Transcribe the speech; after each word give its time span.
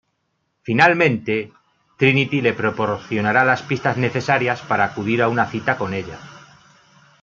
Finalmente, 0.63 1.51
Trinity 1.95 2.41
le 2.41 2.53
proporcionará 2.53 3.45
las 3.45 3.61
pistas 3.61 3.97
necesarias 3.97 4.61
para 4.63 4.83
acudir 4.85 5.21
a 5.21 5.27
una 5.29 5.45
cita 5.45 5.77
con 5.77 5.93
ella. 5.93 6.17